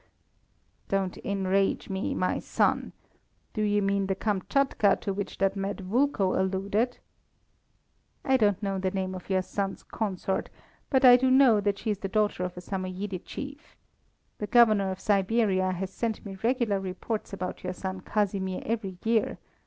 [0.87, 2.91] "Don't enrage me, my son!
[3.53, 6.97] Do you mean the Kamtschatka to which that mad Vulko alluded?"
[8.25, 10.49] "I don't know the name of your son's consort;
[10.89, 13.75] but I do know that she is the daughter of a Samoyede chief.
[14.39, 19.37] The Governor of Siberia has sent me regular reports about your son Casimir every year.